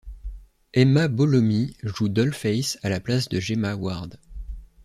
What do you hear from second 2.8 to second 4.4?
à la place de Gemma Ward.